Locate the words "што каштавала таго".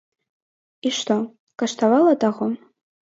0.99-2.51